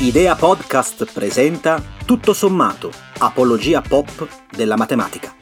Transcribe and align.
Idea 0.00 0.36
Podcast 0.36 1.12
presenta 1.12 1.82
Tutto 2.06 2.32
sommato, 2.32 2.92
apologia 3.18 3.80
pop 3.80 4.28
della 4.54 4.76
matematica. 4.76 5.37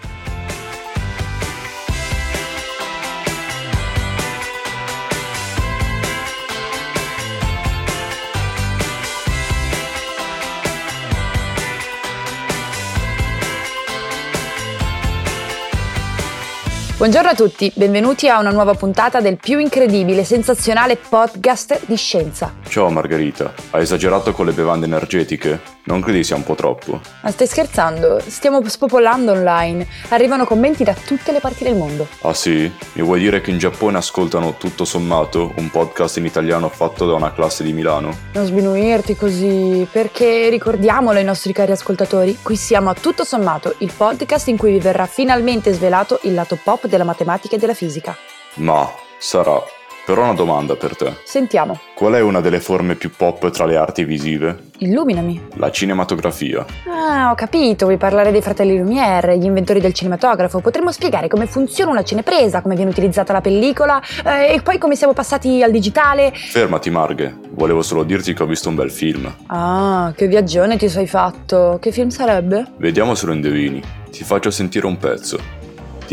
Buongiorno 17.07 17.31
a 17.31 17.37
tutti, 17.37 17.73
benvenuti 17.77 18.29
a 18.29 18.41
una 18.41 18.51
nuova 18.51 18.75
puntata 18.75 19.21
del 19.21 19.37
più 19.37 19.61
incredibile, 19.61 20.25
sensazionale 20.25 20.97
podcast 20.97 21.87
di 21.87 21.95
scienza. 21.95 22.57
Ciao 22.67 22.91
Margherita, 22.91 23.55
hai 23.71 23.83
esagerato 23.83 24.33
con 24.33 24.45
le 24.45 24.51
bevande 24.51 24.87
energetiche? 24.87 25.76
Non 25.87 26.01
credi 26.01 26.25
sia 26.25 26.35
un 26.35 26.43
po' 26.43 26.57
troppo? 26.57 27.01
Ma 27.23 27.31
stai 27.31 27.47
scherzando? 27.47 28.21
Stiamo 28.27 28.61
spopolando 28.69 29.31
online, 29.31 29.87
arrivano 30.09 30.45
commenti 30.45 30.83
da 30.83 30.95
tutte 30.95 31.31
le 31.31 31.39
parti 31.39 31.63
del 31.63 31.77
mondo. 31.77 32.09
Ah 32.23 32.35
sì? 32.35 32.69
Mi 32.95 33.03
vuoi 33.03 33.21
dire 33.21 33.41
che 33.41 33.53
in 33.53 33.59
Giappone 33.59 33.97
ascoltano 33.97 34.57
tutto 34.57 34.85
sommato 34.85 35.53
un 35.59 35.71
podcast 35.71 36.17
in 36.17 36.25
italiano 36.25 36.69
fatto 36.69 37.07
da 37.07 37.15
una 37.15 37.33
classe 37.33 37.63
di 37.63 37.73
Milano? 37.73 38.17
Non 38.33 38.47
sminuirti 38.47 39.15
così, 39.15 39.87
perché 39.89 40.49
ricordiamolo 40.49 41.19
ai 41.19 41.25
nostri 41.25 41.53
cari 41.53 41.71
ascoltatori, 41.71 42.39
qui 42.43 42.57
siamo 42.57 42.91
a 42.91 42.95
tutto 42.95 43.23
sommato, 43.23 43.77
il 43.79 43.93
podcast 43.97 44.49
in 44.49 44.57
cui 44.57 44.73
vi 44.73 44.81
verrà 44.81 45.07
finalmente 45.07 45.73
svelato 45.73 46.19
il 46.23 46.35
lato 46.35 46.59
pop 46.61 46.89
della 46.89 47.05
matematica 47.05 47.55
e 47.55 47.59
della 47.61 47.75
fisica. 47.75 48.17
Ma 48.55 48.93
sarà. 49.19 49.63
Però 50.07 50.23
una 50.23 50.35
domanda 50.35 50.77
per 50.77 50.97
te. 50.97 51.17
Sentiamo. 51.25 51.81
Qual 51.97 52.13
è 52.13 52.21
una 52.21 52.41
delle 52.41 52.61
forme 52.61 52.95
più 52.95 53.11
pop 53.11 53.51
tra 53.51 53.65
le 53.65 53.75
arti 53.75 54.05
visive? 54.05 54.67
Illuminami. 54.79 55.49
La 55.55 55.73
cinematografia. 55.73 56.65
Ah, 56.87 57.33
ho 57.33 57.35
capito, 57.35 57.87
vuoi 57.87 57.97
parlare 57.97 58.31
dei 58.31 58.41
fratelli 58.41 58.79
Lumière, 58.79 59.37
gli 59.37 59.47
inventori 59.47 59.81
del 59.81 59.93
cinematografo. 59.93 60.61
Potremmo 60.61 60.93
spiegare 60.93 61.27
come 61.27 61.47
funziona 61.47 61.91
una 61.91 62.05
cinepresa, 62.05 62.63
come 62.63 62.77
viene 62.77 62.93
utilizzata 62.93 63.33
la 63.33 63.41
pellicola 63.41 64.01
eh, 64.25 64.55
e 64.55 64.61
poi 64.63 64.79
come 64.79 64.95
siamo 64.95 65.13
passati 65.13 65.61
al 65.65 65.73
digitale. 65.73 66.31
Fermati 66.33 66.89
Marghe, 66.89 67.39
volevo 67.51 67.83
solo 67.83 68.05
dirti 68.05 68.33
che 68.33 68.45
ho 68.45 68.47
visto 68.47 68.69
un 68.69 68.77
bel 68.77 68.93
film. 68.93 69.35
Ah, 69.47 70.13
che 70.15 70.29
viaggione 70.29 70.77
ti 70.77 70.89
sei 70.89 71.09
fatto. 71.09 71.79
Che 71.81 71.91
film 71.91 72.11
sarebbe? 72.11 72.65
Vediamo 72.77 73.17
se 73.17 73.27
lo 73.27 73.33
indovini. 73.33 73.83
Ti 74.09 74.23
faccio 74.23 74.53
sentire 74.53 74.87
un 74.87 74.99
pezzo 74.99 75.56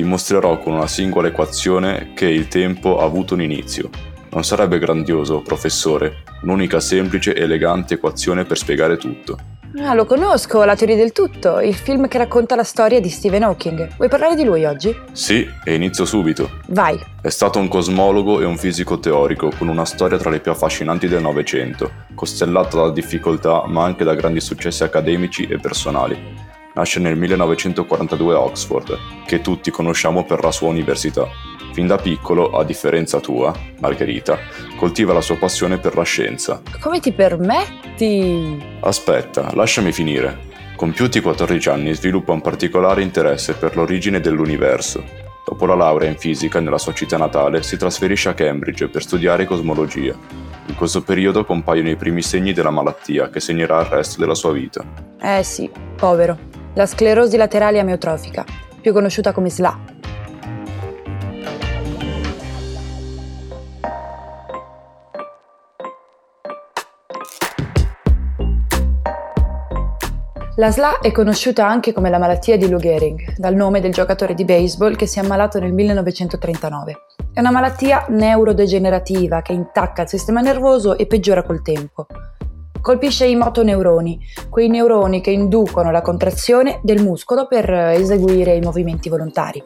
dimostrerò 0.02 0.58
con 0.60 0.74
una 0.74 0.88
singola 0.88 1.28
equazione 1.28 2.12
che 2.14 2.26
il 2.26 2.48
tempo 2.48 3.00
ha 3.00 3.04
avuto 3.04 3.34
un 3.34 3.42
inizio. 3.42 3.90
Non 4.32 4.44
sarebbe 4.44 4.80
grandioso, 4.80 5.42
professore, 5.42 6.24
un'unica 6.42 6.80
semplice 6.80 7.34
e 7.34 7.44
elegante 7.44 7.94
equazione 7.94 8.46
per 8.46 8.58
spiegare 8.58 8.98
tutto. 8.98 9.38
Ah, 9.78 9.96
lo 9.96 10.06
conosco, 10.06 10.64
La 10.64 10.76
teoria 10.76 10.96
del 10.96 11.12
tutto, 11.12 11.60
il 11.60 11.74
film 11.74 12.08
che 12.08 12.20
racconta 12.20 12.56
la 12.56 12.64
storia 12.64 13.00
di 13.00 13.10
Stephen 13.10 13.42
Hawking. 13.42 13.96
Vuoi 13.96 14.08
parlare 14.08 14.36
di 14.36 14.44
lui 14.44 14.66
oggi? 14.66 14.96
Sì, 15.12 15.48
e 15.64 15.74
inizio 15.74 16.06
subito. 16.06 16.60
Vai. 16.68 17.00
È 17.22 17.30
stato 17.30 17.58
un 17.58 17.68
cosmologo 17.68 18.40
e 18.40 18.46
un 18.46 18.58
fisico 18.58 19.00
teorico 19.00 19.50
con 19.58 19.68
una 19.68 19.86
storia 19.86 20.18
tra 20.18 20.30
le 20.30 20.40
più 20.40 20.52
affascinanti 20.52 21.08
del 21.08 21.22
Novecento, 21.22 21.92
costellata 22.14 22.78
da 22.78 22.92
difficoltà 22.92 23.64
ma 23.66 23.84
anche 23.84 24.04
da 24.04 24.14
grandi 24.14 24.42
successi 24.42 24.84
accademici 24.84 25.48
e 25.48 25.58
personali 25.58 26.43
nasce 26.74 27.00
nel 27.00 27.18
1942 27.18 28.34
a 28.34 28.40
Oxford, 28.40 28.98
che 29.26 29.42
tutti 29.42 29.72
conosciamo 29.72 30.26
per 30.26 30.44
la 30.44 30.52
sua 30.52 30.70
università. 30.70 31.28
Fin 31.74 31.88
da 31.88 31.98
piccolo, 31.98 32.52
a 32.52 32.64
differenza 32.64 33.20
tua, 33.20 33.54
Margherita, 33.80 34.38
coltiva 34.78 35.14
la 35.14 35.22
sua 35.22 35.38
passione 35.38 35.80
per 35.80 35.96
la 35.96 36.04
scienza. 36.04 36.62
Come 36.80 37.00
ti 37.00 37.12
permetti? 37.12 38.62
Aspetta, 38.82 39.52
lasciami 39.54 39.92
finire. 39.92 40.52
Compiuti 40.76 41.22
14 41.22 41.70
anni 41.70 41.94
sviluppa 41.94 42.32
un 42.32 42.42
particolare 42.42 43.02
interesse 43.02 43.54
per 43.54 43.76
l'origine 43.76 44.20
dell'universo. 44.20 45.04
Dopo 45.46 45.66
la 45.66 45.76
laurea 45.76 46.10
in 46.10 46.18
fisica 46.18 46.60
nella 46.60 46.78
sua 46.78 46.94
città 46.94 47.18
natale, 47.18 47.64
si 47.64 47.78
trasferisce 47.78 48.30
a 48.30 48.34
Cambridge 48.34 48.88
per 48.88 49.02
studiare 49.02 49.46
cosmologia. 49.46 50.16
In 50.66 50.76
questo 50.76 51.02
periodo 51.02 51.44
compaiono 51.44 51.90
i 51.90 51.96
primi 51.96 52.22
segni 52.22 52.54
della 52.54 52.70
malattia 52.70 53.30
che 53.30 53.40
segnerà 53.40 53.82
il 53.82 53.88
resto 53.88 54.20
della 54.20 54.36
sua 54.36 54.54
vita. 54.54 54.84
Eh 55.20 55.44
sì, 55.44 55.70
povero 55.96 56.53
la 56.76 56.88
sclerosi 56.88 57.38
laterale 57.38 57.80
amiotrofica, 57.80 58.44
più 58.82 58.94
conosciuta 58.94 59.32
come 59.32 59.50
SLA. 59.50 59.80
La 70.56 70.72
SLA 70.72 71.00
è 71.00 71.12
conosciuta 71.12 71.68
anche 71.68 71.94
come 71.94 72.10
la 72.10 72.20
malattia 72.20 72.58
di 72.58 72.70
Lou 72.70 72.80
Gehrig, 72.80 73.36
dal 73.38 73.56
nome 73.56 73.80
del 73.80 73.92
giocatore 73.92 74.34
di 74.34 74.46
baseball 74.46 74.96
che 74.96 75.08
si 75.08 75.20
è 75.20 75.24
ammalato 75.24 75.60
nel 75.60 75.74
1939. 75.74 76.98
È 77.34 77.40
una 77.40 77.52
malattia 77.52 78.06
neurodegenerativa 78.10 79.42
che 79.42 79.54
intacca 79.54 80.04
il 80.04 80.10
sistema 80.10 80.42
nervoso 80.42 80.98
e 80.98 81.08
peggiora 81.08 81.44
col 81.44 81.64
tempo 81.64 82.06
colpisce 82.84 83.26
i 83.26 83.36
motoneuroni, 83.38 84.20
quei 84.50 84.68
neuroni 84.68 85.22
che 85.22 85.32
inducono 85.32 85.90
la 85.90 86.02
contrazione 86.02 86.82
del 86.84 87.02
muscolo 87.02 87.48
per 87.48 87.72
eseguire 87.72 88.56
i 88.56 88.60
movimenti 88.60 89.08
volontari. 89.08 89.64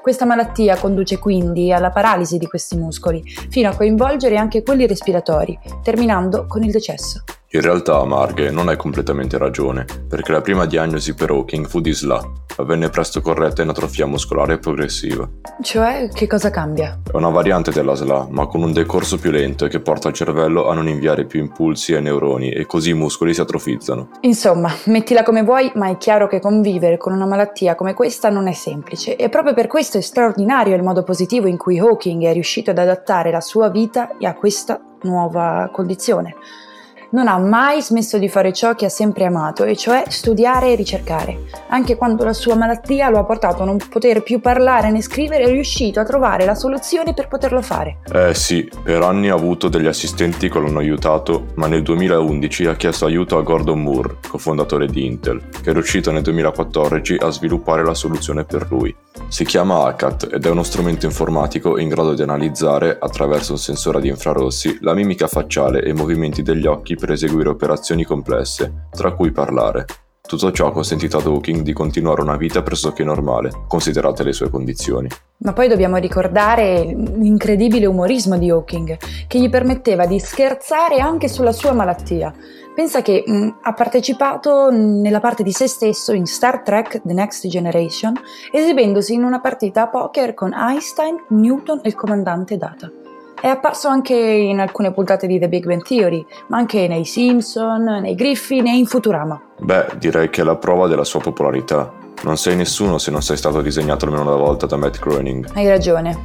Questa 0.00 0.24
malattia 0.24 0.76
conduce 0.76 1.18
quindi 1.18 1.72
alla 1.72 1.90
paralisi 1.90 2.38
di 2.38 2.46
questi 2.46 2.76
muscoli, 2.76 3.24
fino 3.24 3.68
a 3.68 3.74
coinvolgere 3.74 4.36
anche 4.36 4.62
quelli 4.62 4.86
respiratori, 4.86 5.58
terminando 5.82 6.46
con 6.46 6.62
il 6.62 6.70
decesso. 6.70 7.24
In 7.52 7.62
realtà 7.62 8.04
Marghe 8.04 8.52
non 8.52 8.68
hai 8.68 8.76
completamente 8.76 9.36
ragione, 9.36 9.84
perché 10.08 10.30
la 10.30 10.40
prima 10.40 10.66
diagnosi 10.66 11.14
per 11.14 11.30
Hawking 11.30 11.66
fu 11.66 11.80
di 11.80 11.92
SLA, 11.92 12.22
ma 12.56 12.64
venne 12.64 12.90
presto 12.90 13.20
corretta 13.20 13.60
in 13.62 13.68
atrofia 13.70 14.06
muscolare 14.06 14.60
progressiva. 14.60 15.28
Cioè, 15.60 16.10
che 16.14 16.28
cosa 16.28 16.50
cambia? 16.50 17.00
È 17.10 17.16
una 17.16 17.30
variante 17.30 17.72
della 17.72 17.96
SLA, 17.96 18.28
ma 18.30 18.46
con 18.46 18.62
un 18.62 18.72
decorso 18.72 19.18
più 19.18 19.32
lento 19.32 19.66
che 19.66 19.80
porta 19.80 20.06
il 20.06 20.14
cervello 20.14 20.68
a 20.68 20.74
non 20.74 20.86
inviare 20.86 21.24
più 21.24 21.40
impulsi 21.40 21.92
ai 21.92 22.02
neuroni 22.02 22.52
e 22.52 22.66
così 22.66 22.90
i 22.90 22.94
muscoli 22.94 23.34
si 23.34 23.40
atrofizzano. 23.40 24.10
Insomma, 24.20 24.72
mettila 24.84 25.24
come 25.24 25.42
vuoi, 25.42 25.72
ma 25.74 25.88
è 25.88 25.96
chiaro 25.96 26.28
che 26.28 26.38
convivere 26.38 26.98
con 26.98 27.12
una 27.12 27.26
malattia 27.26 27.74
come 27.74 27.94
questa 27.94 28.30
non 28.30 28.46
è 28.46 28.52
semplice 28.52 29.16
e 29.16 29.28
proprio 29.28 29.54
per 29.54 29.66
questo 29.66 29.98
è 29.98 30.02
straordinario 30.02 30.76
il 30.76 30.84
modo 30.84 31.02
positivo 31.02 31.48
in 31.48 31.56
cui 31.56 31.80
Hawking 31.80 32.22
è 32.22 32.32
riuscito 32.32 32.70
ad 32.70 32.78
adattare 32.78 33.32
la 33.32 33.40
sua 33.40 33.70
vita 33.70 34.10
a 34.20 34.34
questa 34.34 34.80
nuova 35.02 35.68
condizione 35.72 36.36
non 37.10 37.28
ha 37.28 37.38
mai 37.38 37.82
smesso 37.82 38.18
di 38.18 38.28
fare 38.28 38.52
ciò 38.52 38.74
che 38.74 38.86
ha 38.86 38.90
sempre 38.90 39.24
amato, 39.24 39.64
e 39.64 39.76
cioè 39.76 40.04
studiare 40.08 40.72
e 40.72 40.74
ricercare. 40.74 41.38
Anche 41.68 41.96
quando 41.96 42.24
la 42.24 42.32
sua 42.32 42.54
malattia 42.54 43.08
lo 43.08 43.18
ha 43.18 43.24
portato 43.24 43.62
a 43.62 43.66
non 43.66 43.78
poter 43.88 44.22
più 44.22 44.40
parlare 44.40 44.90
né 44.90 45.02
scrivere, 45.02 45.44
è 45.44 45.50
riuscito 45.50 46.00
a 46.00 46.04
trovare 46.04 46.44
la 46.44 46.54
soluzione 46.54 47.14
per 47.14 47.28
poterlo 47.28 47.62
fare. 47.62 47.98
Eh 48.12 48.34
sì, 48.34 48.68
per 48.82 49.02
anni 49.02 49.28
ha 49.28 49.34
avuto 49.34 49.68
degli 49.68 49.86
assistenti 49.86 50.48
che 50.48 50.60
l'hanno 50.60 50.78
aiutato, 50.78 51.46
ma 51.54 51.66
nel 51.66 51.82
2011 51.82 52.66
ha 52.66 52.76
chiesto 52.76 53.06
aiuto 53.06 53.38
a 53.38 53.42
Gordon 53.42 53.82
Moore, 53.82 54.16
cofondatore 54.28 54.86
di 54.86 55.06
Intel, 55.06 55.42
che 55.62 55.70
è 55.70 55.72
riuscito 55.72 56.10
nel 56.10 56.22
2014 56.22 57.16
a 57.20 57.30
sviluppare 57.30 57.84
la 57.84 57.94
soluzione 57.94 58.44
per 58.44 58.66
lui. 58.70 58.94
Si 59.30 59.44
chiama 59.44 59.84
ACAT 59.84 60.28
ed 60.32 60.44
è 60.44 60.50
uno 60.50 60.64
strumento 60.64 61.06
informatico 61.06 61.78
in 61.78 61.88
grado 61.88 62.14
di 62.14 62.22
analizzare, 62.22 62.98
attraverso 62.98 63.52
un 63.52 63.58
sensore 63.58 63.98
ad 63.98 64.04
infrarossi, 64.04 64.78
la 64.80 64.92
mimica 64.92 65.28
facciale 65.28 65.82
e 65.82 65.90
i 65.90 65.94
movimenti 65.94 66.42
degli 66.42 66.66
occhi 66.66 66.96
per 66.96 67.12
eseguire 67.12 67.48
operazioni 67.48 68.02
complesse, 68.02 68.88
tra 68.90 69.12
cui 69.12 69.30
parlare. 69.30 69.86
Tutto 70.30 70.52
ciò 70.52 70.68
ha 70.68 70.70
consentito 70.70 71.18
ad 71.18 71.26
Hawking 71.26 71.62
di 71.62 71.72
continuare 71.72 72.20
una 72.20 72.36
vita 72.36 72.62
pressoché 72.62 73.02
normale, 73.02 73.64
considerate 73.66 74.22
le 74.22 74.32
sue 74.32 74.48
condizioni. 74.48 75.08
Ma 75.38 75.52
poi 75.52 75.66
dobbiamo 75.66 75.96
ricordare 75.96 76.84
l'incredibile 76.84 77.86
umorismo 77.86 78.38
di 78.38 78.48
Hawking, 78.48 78.96
che 79.26 79.40
gli 79.40 79.50
permetteva 79.50 80.06
di 80.06 80.20
scherzare 80.20 81.00
anche 81.00 81.26
sulla 81.26 81.50
sua 81.50 81.72
malattia. 81.72 82.32
Pensa 82.72 83.02
che 83.02 83.24
mh, 83.26 83.32
mm, 83.34 83.48
ha 83.62 83.72
partecipato 83.72 84.70
nella 84.70 85.18
parte 85.18 85.42
di 85.42 85.50
se 85.50 85.66
stesso 85.66 86.12
in 86.12 86.26
Star 86.26 86.62
Trek 86.62 87.02
The 87.02 87.12
Next 87.12 87.48
Generation, 87.48 88.14
esibendosi 88.52 89.14
in 89.14 89.24
una 89.24 89.40
partita 89.40 89.82
a 89.82 89.88
poker 89.88 90.34
con 90.34 90.52
Einstein, 90.54 91.24
Newton 91.30 91.80
e 91.82 91.88
il 91.88 91.96
comandante 91.96 92.56
Data. 92.56 92.99
È 93.40 93.46
apparso 93.46 93.88
anche 93.88 94.14
in 94.14 94.60
alcune 94.60 94.92
puntate 94.92 95.26
di 95.26 95.38
The 95.38 95.48
Big 95.48 95.64
Bang 95.64 95.82
Theory, 95.82 96.22
ma 96.48 96.58
anche 96.58 96.86
nei 96.86 97.06
Simpson, 97.06 97.82
nei 98.02 98.14
Griffin 98.14 98.66
e 98.66 98.76
in 98.76 98.84
Futurama. 98.84 99.40
Beh, 99.58 99.86
direi 99.96 100.28
che 100.28 100.42
è 100.42 100.44
la 100.44 100.56
prova 100.56 100.86
della 100.88 101.04
sua 101.04 101.20
popolarità. 101.20 101.90
Non 102.22 102.36
sei 102.36 102.54
nessuno 102.54 102.98
se 102.98 103.10
non 103.10 103.22
sei 103.22 103.38
stato 103.38 103.62
disegnato 103.62 104.04
almeno 104.04 104.24
una 104.24 104.36
volta 104.36 104.66
da 104.66 104.76
Matt 104.76 104.98
Groening. 104.98 105.48
Hai 105.54 105.66
ragione. 105.66 106.18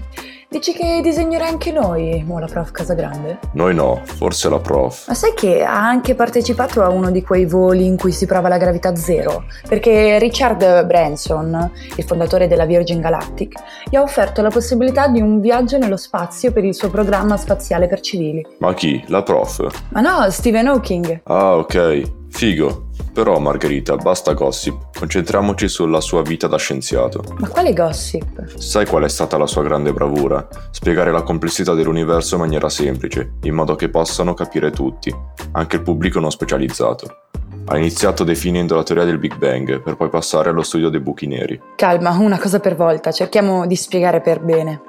Dici 0.55 0.71
che 0.71 1.01
disegnerai 1.03 1.49
anche 1.49 1.73
noi, 1.73 2.23
mo 2.25 2.39
la 2.39 2.45
prof 2.45 2.71
Casagrande? 2.71 3.39
Noi 3.55 3.75
no, 3.75 4.01
forse 4.05 4.47
la 4.47 4.57
prof. 4.59 5.09
Ma 5.09 5.13
sai 5.13 5.33
che 5.35 5.65
ha 5.65 5.85
anche 5.85 6.15
partecipato 6.15 6.81
a 6.81 6.87
uno 6.87 7.11
di 7.11 7.21
quei 7.23 7.45
voli 7.45 7.85
in 7.85 7.97
cui 7.97 8.13
si 8.13 8.25
prova 8.25 8.47
la 8.47 8.57
gravità 8.57 8.95
zero? 8.95 9.43
Perché 9.67 10.17
Richard 10.17 10.85
Branson, 10.85 11.71
il 11.97 12.03
fondatore 12.05 12.47
della 12.47 12.63
Virgin 12.63 13.01
Galactic, 13.01 13.53
gli 13.89 13.97
ha 13.97 14.01
offerto 14.01 14.41
la 14.41 14.47
possibilità 14.47 15.09
di 15.09 15.19
un 15.19 15.41
viaggio 15.41 15.77
nello 15.77 15.97
spazio 15.97 16.53
per 16.53 16.63
il 16.63 16.73
suo 16.73 16.89
programma 16.89 17.35
spaziale 17.35 17.89
per 17.89 17.99
civili. 17.99 18.41
Ma 18.59 18.73
chi? 18.73 19.03
La 19.07 19.23
prof? 19.23 19.59
Ma 19.89 19.99
no, 19.99 20.31
Stephen 20.31 20.67
Hawking. 20.67 21.19
Ah, 21.25 21.57
ok. 21.57 22.01
Figo. 22.29 22.84
Però, 23.13 23.39
Margherita, 23.39 23.95
basta 23.95 24.33
gossip. 24.33 24.97
Concentriamoci 24.97 25.67
sulla 25.67 26.01
sua 26.01 26.21
vita 26.21 26.47
da 26.47 26.57
scienziato. 26.57 27.23
Ma 27.37 27.47
quale 27.47 27.73
gossip? 27.73 28.57
Sai 28.57 28.85
qual 28.85 29.03
è 29.03 29.09
stata 29.09 29.37
la 29.37 29.47
sua 29.47 29.63
grande 29.63 29.93
bravura? 29.93 30.47
Spiegare 30.71 31.11
la 31.11 31.23
complessità 31.23 31.73
dell'universo 31.73 32.35
in 32.35 32.41
maniera 32.41 32.67
semplice, 32.69 33.35
in 33.43 33.53
modo 33.53 33.75
che 33.75 33.89
possano 33.89 34.33
capire 34.33 34.71
tutti, 34.71 35.15
anche 35.53 35.77
il 35.77 35.81
pubblico 35.81 36.19
non 36.19 36.31
specializzato. 36.31 37.23
Ha 37.67 37.77
iniziato 37.77 38.23
definendo 38.23 38.75
la 38.75 38.83
teoria 38.83 39.05
del 39.05 39.17
Big 39.17 39.37
Bang, 39.37 39.81
per 39.81 39.95
poi 39.95 40.09
passare 40.09 40.49
allo 40.49 40.61
studio 40.61 40.89
dei 40.89 40.99
buchi 40.99 41.25
neri. 41.25 41.59
Calma, 41.77 42.11
una 42.11 42.37
cosa 42.37 42.59
per 42.59 42.75
volta, 42.75 43.11
cerchiamo 43.11 43.65
di 43.65 43.75
spiegare 43.75 44.21
per 44.21 44.41
bene. 44.41 44.81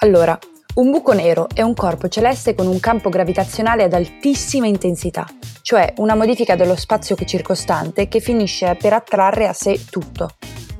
Allora, 0.00 0.38
un 0.74 0.92
buco 0.92 1.12
nero 1.12 1.48
è 1.52 1.62
un 1.62 1.74
corpo 1.74 2.06
celeste 2.06 2.54
con 2.54 2.68
un 2.68 2.78
campo 2.78 3.08
gravitazionale 3.08 3.82
ad 3.82 3.94
altissima 3.94 4.68
intensità, 4.68 5.26
cioè 5.60 5.92
una 5.96 6.14
modifica 6.14 6.54
dello 6.54 6.76
spazio 6.76 7.16
circostante 7.16 8.06
che 8.06 8.20
finisce 8.20 8.76
per 8.80 8.92
attrarre 8.92 9.48
a 9.48 9.52
sé 9.52 9.84
tutto. 9.90 10.36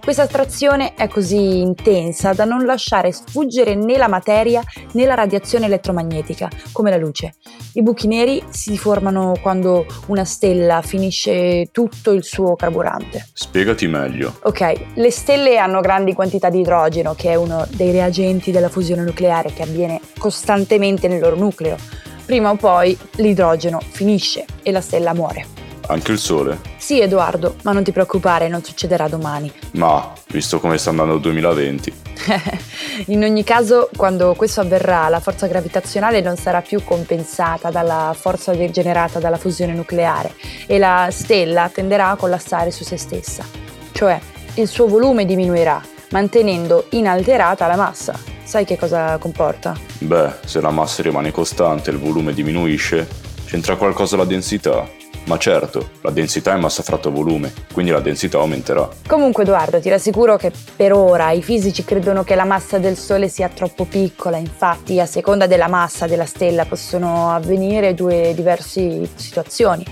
Questa 0.09 0.25
attrazione 0.25 0.95
è 0.95 1.07
così 1.07 1.61
intensa 1.61 2.33
da 2.33 2.47
non 2.47 2.65
lasciare 2.65 3.13
sfuggire 3.13 3.75
né 3.75 3.99
la 3.99 4.09
materia 4.09 4.63
né 4.93 5.05
la 5.05 5.13
radiazione 5.13 5.67
elettromagnetica, 5.67 6.49
come 6.73 6.89
la 6.89 6.97
luce. 6.97 7.35
I 7.75 7.83
buchi 7.83 8.07
neri 8.07 8.43
si 8.49 8.79
formano 8.79 9.35
quando 9.43 9.85
una 10.07 10.25
stella 10.25 10.81
finisce 10.81 11.69
tutto 11.73 12.13
il 12.13 12.25
suo 12.25 12.57
carburante. 12.57 13.29
Spiegati 13.35 13.87
meglio. 13.87 14.39
Ok, 14.45 14.95
le 14.95 15.11
stelle 15.11 15.59
hanno 15.59 15.83
grandi 15.83 16.15
quantità 16.15 16.49
di 16.49 16.61
idrogeno, 16.61 17.13
che 17.15 17.33
è 17.33 17.35
uno 17.35 17.67
dei 17.69 17.91
reagenti 17.91 18.51
della 18.51 18.71
fusione 18.71 19.03
nucleare 19.03 19.53
che 19.53 19.65
avviene 19.65 20.01
costantemente 20.17 21.07
nel 21.09 21.21
loro 21.21 21.37
nucleo. 21.37 21.77
Prima 22.25 22.49
o 22.49 22.57
poi 22.57 22.97
l'idrogeno 23.17 23.79
finisce 23.79 24.47
e 24.63 24.73
la 24.73 24.81
stella 24.81 25.13
muore. 25.13 25.58
Anche 25.90 26.12
il 26.12 26.19
Sole? 26.19 26.58
Sì, 26.76 27.00
Edoardo, 27.00 27.56
ma 27.62 27.73
non 27.73 27.82
ti 27.82 27.93
preoccupare, 27.93 28.49
non 28.49 28.62
succederà 28.62 29.08
domani. 29.08 29.50
Ma, 29.73 30.12
visto 30.29 30.61
come 30.61 30.76
sta 30.76 30.90
andando 30.90 31.14
il 31.14 31.20
2020. 31.20 31.93
In 33.06 33.25
ogni 33.25 33.43
caso, 33.43 33.88
quando 33.96 34.35
questo 34.35 34.61
avverrà, 34.61 35.08
la 35.08 35.20
forza 35.20 35.46
gravitazionale 35.46 36.20
non 36.20 36.37
sarà 36.37 36.61
più 36.61 36.85
compensata 36.85 37.70
dalla 37.70 38.14
forza 38.14 38.55
generata 38.70 39.19
dalla 39.19 39.38
fusione 39.38 39.73
nucleare 39.73 40.35
e 40.67 40.79
la 40.79 41.08
stella 41.11 41.70
tenderà 41.73 42.11
a 42.11 42.17
collassare 42.17 42.70
su 42.70 42.85
se 42.85 42.99
stessa. 42.99 43.44
Cioè, 43.93 44.20
il 44.55 44.69
suo 44.69 44.88
volume 44.88 45.25
diminuirà, 45.25 45.81
mantenendo 46.11 46.87
inalterata 46.90 47.67
la 47.67 47.76
massa. 47.76 48.19
Sai 48.43 48.67
che 48.67 48.76
cosa 48.76 49.17
comporta? 49.17 49.75
Beh, 50.00 50.35
se 50.44 50.61
la 50.61 50.70
massa 50.70 51.02
rimane 51.02 51.31
costante 51.31 51.88
e 51.90 51.94
il 51.94 51.99
volume 51.99 52.35
diminuisce, 52.35 53.08
c'entra 53.46 53.76
qualcosa 53.76 54.17
la 54.17 54.25
densità? 54.25 54.98
Ma 55.29 55.37
certo, 55.37 55.91
la 56.01 56.11
densità 56.11 56.55
è 56.55 56.57
massa 56.57 56.83
fratto 56.83 57.11
volume, 57.11 57.53
quindi 57.75 57.91
la 57.91 58.01
densità 58.01 58.39
aumenterà. 58.39 58.89
Comunque 59.07 59.43
Edoardo, 59.43 59.79
ti 59.79 59.91
rassicuro 59.91 60.39
che 60.39 60.51
per 60.75 60.95
ora 60.95 61.33
i 61.33 61.43
fisici 61.43 61.85
credono 61.85 62.25
che 62.25 62.35
la 62.35 62.47
massa 62.47 62.79
del 62.79 62.97
Sole 62.97 63.29
sia 63.29 63.51
troppo 63.51 63.85
piccola, 63.85 64.39
infatti 64.39 64.99
a 65.01 65.05
seconda 65.05 65.47
della 65.47 65.69
massa 65.69 66.07
della 66.07 66.25
stella 66.25 66.65
possono 66.65 67.31
avvenire 67.31 67.93
due 67.93 68.33
diverse 68.35 69.07
situazioni. 69.17 69.85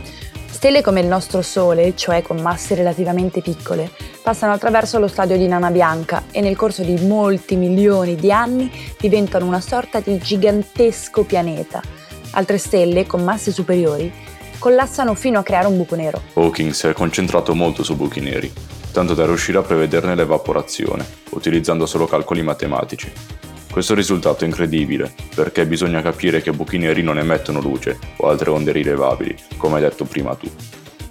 Stelle 0.50 0.80
come 0.80 1.00
il 1.00 1.06
nostro 1.06 1.42
Sole, 1.42 1.94
cioè 1.94 2.22
con 2.22 2.40
masse 2.40 2.74
relativamente 2.74 3.42
piccole, 3.42 3.90
passano 4.22 4.54
attraverso 4.54 4.98
lo 4.98 5.06
stadio 5.06 5.36
di 5.36 5.46
nana 5.46 5.70
bianca 5.70 6.22
e 6.30 6.40
nel 6.40 6.56
corso 6.56 6.82
di 6.82 6.98
molti 7.04 7.56
milioni 7.56 8.14
di 8.14 8.32
anni 8.32 8.72
diventano 8.98 9.44
una 9.44 9.60
sorta 9.60 10.00
di 10.00 10.16
gigantesco 10.16 11.24
pianeta. 11.24 11.82
Altre 12.30 12.56
stelle 12.56 13.06
con 13.06 13.22
masse 13.22 13.52
superiori 13.52 14.24
collassano 14.66 15.14
fino 15.14 15.38
a 15.38 15.44
creare 15.44 15.68
un 15.68 15.76
buco 15.76 15.94
nero. 15.94 16.20
Hawking 16.32 16.72
si 16.72 16.88
è 16.88 16.92
concentrato 16.92 17.54
molto 17.54 17.84
su 17.84 17.94
buchi 17.94 18.18
neri, 18.18 18.52
tanto 18.90 19.14
da 19.14 19.24
riuscire 19.24 19.58
a 19.58 19.62
prevederne 19.62 20.16
l'evaporazione, 20.16 21.06
utilizzando 21.30 21.86
solo 21.86 22.06
calcoli 22.06 22.42
matematici. 22.42 23.08
Questo 23.70 23.94
risultato 23.94 24.42
è 24.42 24.48
incredibile, 24.48 25.14
perché 25.36 25.66
bisogna 25.66 26.02
capire 26.02 26.42
che 26.42 26.50
buchi 26.50 26.78
neri 26.78 27.04
non 27.04 27.16
emettono 27.16 27.60
luce 27.60 27.96
o 28.16 28.28
altre 28.28 28.50
onde 28.50 28.72
rilevabili, 28.72 29.36
come 29.56 29.76
hai 29.76 29.82
detto 29.82 30.04
prima 30.04 30.34
tu. 30.34 30.50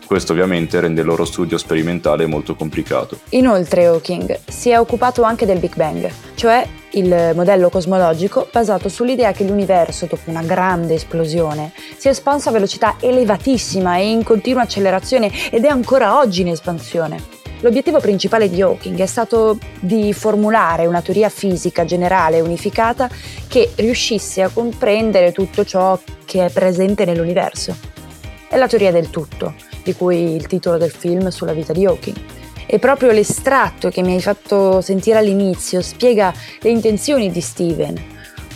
Questo 0.05 0.33
ovviamente 0.33 0.79
rende 0.79 1.01
il 1.01 1.07
loro 1.07 1.25
studio 1.25 1.57
sperimentale 1.57 2.27
molto 2.27 2.55
complicato. 2.55 3.19
Inoltre 3.29 3.87
Hawking 3.87 4.39
si 4.47 4.69
è 4.69 4.79
occupato 4.79 5.23
anche 5.23 5.47
del 5.47 5.57
Big 5.57 5.75
Bang, 5.75 6.09
cioè 6.35 6.65
il 6.91 7.31
modello 7.33 7.69
cosmologico 7.69 8.47
basato 8.51 8.87
sull'idea 8.87 9.31
che 9.31 9.43
l'universo, 9.43 10.05
dopo 10.05 10.29
una 10.29 10.43
grande 10.43 10.93
esplosione, 10.93 11.71
si 11.97 12.07
è 12.07 12.11
espanso 12.11 12.49
a 12.49 12.51
velocità 12.51 12.97
elevatissima 12.99 13.97
e 13.97 14.09
in 14.09 14.23
continua 14.23 14.61
accelerazione 14.61 15.31
ed 15.49 15.65
è 15.65 15.69
ancora 15.69 16.19
oggi 16.19 16.41
in 16.41 16.49
espansione. 16.49 17.33
L'obiettivo 17.61 17.99
principale 17.99 18.47
di 18.47 18.61
Hawking 18.61 18.99
è 18.99 19.05
stato 19.07 19.57
di 19.79 20.13
formulare 20.13 20.85
una 20.85 21.01
teoria 21.01 21.29
fisica 21.29 21.83
generale 21.83 22.41
unificata 22.41 23.09
che 23.47 23.71
riuscisse 23.75 24.43
a 24.43 24.49
comprendere 24.49 25.31
tutto 25.31 25.65
ciò 25.65 25.99
che 26.25 26.45
è 26.45 26.49
presente 26.51 27.05
nell'universo. 27.05 27.75
È 28.47 28.55
la 28.55 28.67
teoria 28.67 28.91
del 28.91 29.09
tutto, 29.09 29.55
di 29.85 29.93
cui 29.93 30.33
il 30.33 30.47
titolo 30.47 30.77
del 30.77 30.89
film 30.89 31.27
sulla 31.29 31.53
vita 31.53 31.71
di 31.71 31.85
Hawking. 31.85 32.17
E 32.65 32.79
proprio 32.79 33.11
l'estratto 33.11 33.89
che 33.89 34.01
mi 34.01 34.15
hai 34.15 34.21
fatto 34.21 34.81
sentire 34.81 35.19
all'inizio 35.19 35.83
spiega 35.83 36.33
le 36.61 36.69
intenzioni 36.71 37.31
di 37.31 37.39
Steven, 37.39 37.95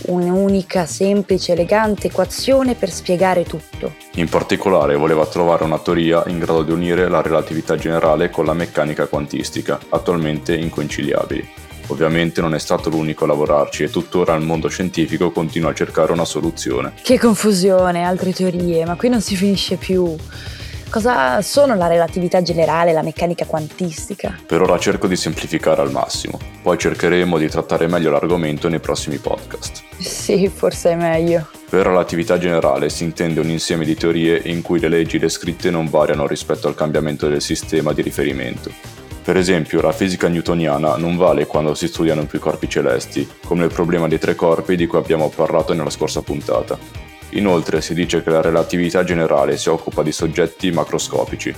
un'unica, 0.07 0.87
semplice, 0.87 1.51
elegante 1.51 2.07
equazione 2.07 2.73
per 2.73 2.89
spiegare 2.89 3.43
tutto. 3.43 3.93
In 4.15 4.27
particolare 4.27 4.95
voleva 4.95 5.27
trovare 5.27 5.63
una 5.63 5.77
teoria 5.77 6.23
in 6.25 6.39
grado 6.39 6.63
di 6.63 6.71
unire 6.71 7.07
la 7.07 7.21
relatività 7.21 7.75
generale 7.75 8.31
con 8.31 8.45
la 8.45 8.53
meccanica 8.53 9.05
quantistica, 9.05 9.79
attualmente 9.89 10.55
inconciliabili. 10.55 11.47
Ovviamente 11.89 12.41
non 12.41 12.55
è 12.55 12.59
stato 12.59 12.89
l'unico 12.89 13.25
a 13.25 13.27
lavorarci 13.27 13.83
e 13.83 13.89
tuttora 13.89 14.35
il 14.35 14.43
mondo 14.43 14.67
scientifico 14.69 15.31
continua 15.31 15.69
a 15.71 15.73
cercare 15.75 16.11
una 16.11 16.25
soluzione. 16.25 16.93
Che 17.01 17.19
confusione, 17.19 18.03
altre 18.03 18.31
teorie, 18.31 18.85
ma 18.85 18.95
qui 18.95 19.09
non 19.09 19.21
si 19.21 19.35
finisce 19.35 19.75
più. 19.75 20.15
Cosa 20.89 21.43
sono 21.43 21.75
la 21.75 21.85
relatività 21.85 22.41
generale 22.41 22.89
e 22.89 22.93
la 22.93 23.03
meccanica 23.03 23.45
quantistica? 23.45 24.35
Per 24.43 24.59
ora 24.59 24.79
cerco 24.79 25.05
di 25.05 25.15
semplificare 25.15 25.81
al 25.81 25.91
massimo, 25.91 26.39
poi 26.63 26.79
cercheremo 26.79 27.37
di 27.37 27.47
trattare 27.47 27.85
meglio 27.85 28.09
l'argomento 28.09 28.69
nei 28.69 28.79
prossimi 28.79 29.17
podcast. 29.17 29.83
Sì, 29.99 30.47
forse 30.47 30.89
è 30.89 30.95
meglio. 30.95 31.47
Per 31.69 31.85
relatività 31.85 32.39
generale 32.39 32.89
si 32.89 33.03
intende 33.03 33.39
un 33.39 33.49
insieme 33.49 33.85
di 33.85 33.93
teorie 33.93 34.41
in 34.45 34.63
cui 34.63 34.79
le 34.79 34.89
leggi 34.89 35.19
descritte 35.19 35.69
non 35.69 35.87
variano 35.87 36.25
rispetto 36.25 36.67
al 36.67 36.73
cambiamento 36.73 37.27
del 37.27 37.41
sistema 37.41 37.93
di 37.93 38.01
riferimento. 38.01 38.71
Per 39.23 39.37
esempio, 39.37 39.81
la 39.81 39.91
fisica 39.91 40.27
newtoniana 40.27 40.97
non 40.97 41.17
vale 41.17 41.45
quando 41.45 41.75
si 41.75 41.87
studiano 41.87 42.25
più 42.25 42.39
corpi 42.39 42.67
celesti, 42.67 43.29
come 43.45 43.65
il 43.65 43.71
problema 43.71 44.07
dei 44.07 44.17
tre 44.17 44.33
corpi 44.33 44.75
di 44.75 44.87
cui 44.87 44.97
abbiamo 44.97 45.29
parlato 45.29 45.75
nella 45.75 45.91
scorsa 45.91 46.23
puntata. 46.23 47.08
Inoltre 47.31 47.81
si 47.81 47.93
dice 47.93 48.23
che 48.23 48.29
la 48.29 48.41
relatività 48.41 49.03
generale 49.03 49.57
si 49.57 49.69
occupa 49.69 50.01
di 50.01 50.11
soggetti 50.11 50.71
macroscopici, 50.71 51.53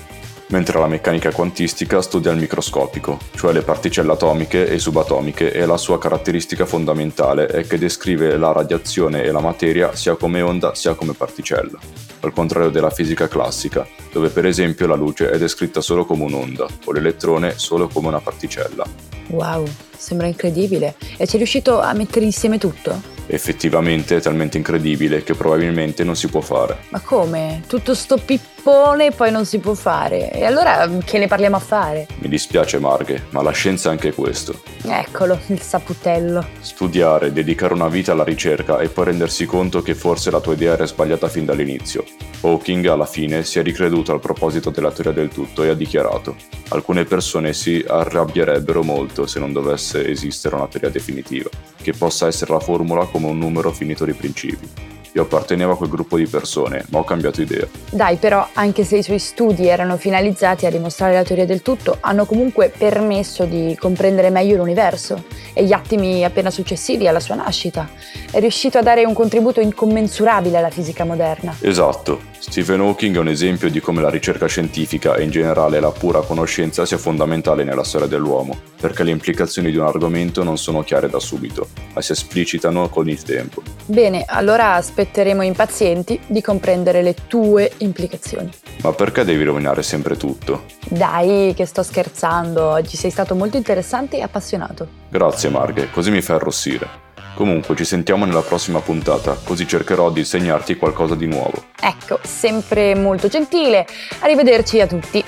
mentre 0.51 0.79
la 0.79 0.87
meccanica 0.87 1.31
quantistica 1.31 2.01
studia 2.01 2.31
il 2.31 2.39
microscopico, 2.39 3.17
cioè 3.35 3.53
le 3.53 3.61
particelle 3.61 4.11
atomiche 4.11 4.67
e 4.67 4.79
subatomiche 4.79 5.51
e 5.51 5.65
la 5.65 5.77
sua 5.77 5.97
caratteristica 5.97 6.65
fondamentale 6.65 7.47
è 7.47 7.65
che 7.65 7.77
descrive 7.77 8.37
la 8.37 8.51
radiazione 8.51 9.23
e 9.23 9.31
la 9.31 9.39
materia 9.39 9.95
sia 9.95 10.15
come 10.15 10.41
onda 10.41 10.75
sia 10.75 10.93
come 10.93 11.13
particella, 11.13 11.79
al 12.19 12.33
contrario 12.33 12.69
della 12.69 12.89
fisica 12.89 13.27
classica, 13.27 13.87
dove 14.11 14.29
per 14.29 14.45
esempio 14.45 14.87
la 14.87 14.95
luce 14.95 15.29
è 15.31 15.37
descritta 15.37 15.81
solo 15.81 16.05
come 16.05 16.23
un'onda 16.23 16.67
o 16.85 16.91
l'elettrone 16.91 17.53
solo 17.57 17.87
come 17.87 18.09
una 18.09 18.19
particella. 18.19 18.85
Wow, 19.27 19.65
sembra 19.95 20.27
incredibile. 20.27 20.95
E 21.15 21.25
è 21.25 21.37
riuscito 21.37 21.79
a 21.79 21.93
mettere 21.93 22.25
insieme 22.25 22.57
tutto? 22.57 23.10
Effettivamente 23.33 24.17
è 24.17 24.21
talmente 24.21 24.57
incredibile 24.57 25.23
che 25.23 25.33
probabilmente 25.33 26.03
non 26.03 26.15
si 26.15 26.27
può 26.27 26.41
fare. 26.41 26.79
Ma 26.89 26.99
come? 26.99 27.61
Tutto 27.65 27.95
sto 27.95 28.17
pip 28.17 28.60
e 28.63 29.11
poi 29.11 29.31
non 29.31 29.45
si 29.45 29.57
può 29.59 29.73
fare. 29.73 30.31
E 30.31 30.45
allora 30.45 30.87
che 31.03 31.17
ne 31.17 31.27
parliamo 31.27 31.55
a 31.55 31.59
fare? 31.59 32.07
Mi 32.19 32.29
dispiace 32.29 32.77
Marghe, 32.79 33.25
ma 33.29 33.41
la 33.41 33.51
scienza 33.51 33.89
è 33.89 33.91
anche 33.91 34.13
questo. 34.13 34.61
Eccolo, 34.83 35.39
il 35.47 35.59
saputello. 35.59 36.45
Studiare, 36.59 37.33
dedicare 37.33 37.73
una 37.73 37.87
vita 37.87 38.11
alla 38.11 38.23
ricerca 38.23 38.79
e 38.79 38.89
poi 38.89 39.05
rendersi 39.05 39.45
conto 39.45 39.81
che 39.81 39.95
forse 39.95 40.29
la 40.29 40.39
tua 40.39 40.53
idea 40.53 40.73
era 40.73 40.85
sbagliata 40.85 41.27
fin 41.27 41.45
dall'inizio. 41.45 42.03
Hawking 42.41 42.85
alla 42.87 43.05
fine 43.05 43.43
si 43.43 43.59
è 43.59 43.63
ricreduto 43.63 44.11
al 44.11 44.19
proposito 44.19 44.69
della 44.69 44.91
teoria 44.91 45.13
del 45.13 45.29
tutto 45.29 45.63
e 45.63 45.69
ha 45.69 45.75
dichiarato 45.75 46.35
alcune 46.69 47.03
persone 47.03 47.53
si 47.53 47.83
arrabbierebbero 47.85 48.83
molto 48.83 49.27
se 49.27 49.39
non 49.39 49.51
dovesse 49.51 50.07
esistere 50.07 50.55
una 50.55 50.67
teoria 50.67 50.89
definitiva, 50.89 51.49
che 51.81 51.93
possa 51.93 52.27
essere 52.27 52.53
la 52.53 52.59
formula 52.59 53.05
come 53.05 53.27
un 53.27 53.37
numero 53.37 53.71
finito 53.71 54.05
di 54.05 54.13
principi. 54.13 54.99
Io 55.13 55.23
appartenevo 55.23 55.73
a 55.73 55.77
quel 55.77 55.89
gruppo 55.89 56.15
di 56.15 56.25
persone, 56.25 56.85
ma 56.89 56.99
ho 56.99 57.03
cambiato 57.03 57.41
idea. 57.41 57.67
Dai, 57.89 58.15
però, 58.15 58.47
anche 58.53 58.85
se 58.85 58.97
i 58.97 59.03
suoi 59.03 59.19
studi 59.19 59.67
erano 59.67 59.97
finalizzati 59.97 60.65
a 60.65 60.71
dimostrare 60.71 61.13
la 61.13 61.23
teoria 61.23 61.45
del 61.45 61.61
tutto, 61.61 61.97
hanno 61.99 62.25
comunque 62.25 62.71
permesso 62.75 63.43
di 63.43 63.75
comprendere 63.77 64.29
meglio 64.29 64.55
l'universo 64.55 65.25
e 65.53 65.65
gli 65.65 65.73
attimi 65.73 66.23
appena 66.23 66.49
successivi 66.49 67.07
alla 67.07 67.19
sua 67.19 67.35
nascita. 67.35 67.89
È 68.31 68.39
riuscito 68.39 68.77
a 68.77 68.81
dare 68.81 69.03
un 69.03 69.13
contributo 69.13 69.59
incommensurabile 69.59 70.57
alla 70.57 70.69
fisica 70.69 71.03
moderna. 71.03 71.55
Esatto. 71.59 72.30
Stephen 72.41 72.79
Hawking 72.79 73.15
è 73.15 73.19
un 73.19 73.27
esempio 73.27 73.69
di 73.69 73.79
come 73.79 74.01
la 74.01 74.09
ricerca 74.09 74.47
scientifica 74.47 75.13
e 75.13 75.21
in 75.21 75.29
generale 75.29 75.79
la 75.79 75.91
pura 75.91 76.21
conoscenza 76.21 76.87
sia 76.87 76.97
fondamentale 76.97 77.63
nella 77.63 77.83
storia 77.83 78.07
dell'uomo, 78.07 78.59
perché 78.79 79.03
le 79.03 79.11
implicazioni 79.11 79.69
di 79.69 79.77
un 79.77 79.85
argomento 79.85 80.41
non 80.41 80.57
sono 80.57 80.81
chiare 80.81 81.07
da 81.07 81.19
subito, 81.19 81.67
ma 81.93 82.01
si 82.01 82.13
esplicitano 82.13 82.89
con 82.89 83.07
il 83.07 83.21
tempo. 83.21 83.61
Bene, 83.85 84.25
allora 84.27 84.73
aspetteremo 84.73 85.43
impazienti 85.43 86.19
di 86.25 86.41
comprendere 86.41 87.03
le 87.03 87.13
tue 87.27 87.73
implicazioni. 87.77 88.49
Ma 88.81 88.91
perché 88.91 89.23
devi 89.23 89.43
rovinare 89.43 89.83
sempre 89.83 90.17
tutto? 90.17 90.63
Dai, 90.89 91.53
che 91.55 91.67
sto 91.67 91.83
scherzando, 91.83 92.65
oggi 92.65 92.97
sei 92.97 93.11
stato 93.11 93.35
molto 93.35 93.57
interessante 93.57 94.17
e 94.17 94.23
appassionato. 94.23 94.87
Grazie 95.09 95.49
Marghe, 95.49 95.91
così 95.91 96.09
mi 96.09 96.21
fai 96.21 96.37
arrossire. 96.37 97.09
Comunque 97.41 97.75
ci 97.75 97.85
sentiamo 97.85 98.25
nella 98.25 98.43
prossima 98.43 98.81
puntata, 98.81 99.35
così 99.43 99.67
cercherò 99.67 100.11
di 100.11 100.19
insegnarti 100.19 100.75
qualcosa 100.75 101.15
di 101.15 101.25
nuovo. 101.25 101.69
Ecco, 101.81 102.19
sempre 102.21 102.93
molto 102.93 103.29
gentile. 103.29 103.87
Arrivederci 104.19 104.79
a 104.79 104.85
tutti. 104.85 105.25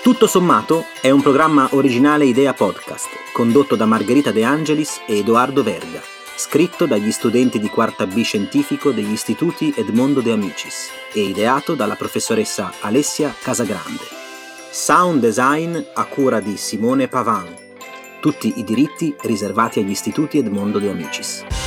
Tutto 0.00 0.26
sommato 0.28 0.84
è 1.00 1.10
un 1.10 1.20
programma 1.20 1.66
originale 1.72 2.26
Idea 2.26 2.52
Podcast, 2.54 3.08
condotto 3.32 3.74
da 3.74 3.86
Margherita 3.86 4.30
De 4.30 4.44
Angelis 4.44 5.00
e 5.08 5.18
Edoardo 5.18 5.64
Verga, 5.64 6.00
scritto 6.36 6.86
dagli 6.86 7.12
studenti 7.12 7.58
di 7.58 7.68
quarta 7.68 8.06
B 8.06 8.22
scientifico 8.22 8.90
degli 8.90 9.12
istituti 9.12 9.72
Edmondo 9.76 10.20
De 10.20 10.32
Amicis 10.32 10.90
e 11.12 11.20
ideato 11.20 11.74
dalla 11.74 11.94
professoressa 11.94 12.72
Alessia 12.80 13.34
Casagrande. 13.40 14.02
Sound 14.70 15.20
design 15.20 15.78
a 15.94 16.04
cura 16.06 16.40
di 16.40 16.56
Simone 16.56 17.08
Pavan. 17.08 17.54
Tutti 18.20 18.54
i 18.56 18.64
diritti 18.64 19.14
riservati 19.22 19.80
agli 19.80 19.90
istituti 19.90 20.38
Edmondo 20.38 20.78
De 20.78 20.90
Amicis. 20.90 21.63